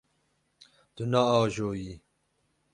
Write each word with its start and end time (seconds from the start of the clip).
Tu 0.95 1.03
naajoyî. 1.11 1.91